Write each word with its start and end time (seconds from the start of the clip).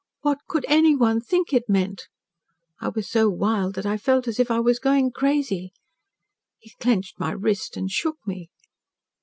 What 0.21 0.39
could 0.47 0.65
anyone 0.67 1.21
think 1.21 1.53
it 1.53 1.69
meant?' 1.69 2.07
I 2.79 2.89
was 2.89 3.07
so 3.07 3.29
wild 3.29 3.75
that 3.75 3.85
I 3.85 3.97
felt 3.97 4.27
as 4.27 4.39
if 4.39 4.49
I 4.49 4.59
was 4.59 4.79
going 4.79 5.11
crazy. 5.11 5.73
He 6.57 6.71
clenched 6.79 7.19
my 7.19 7.29
wrist 7.29 7.77
and 7.77 7.87
shook 7.91 8.17
me. 8.25 8.49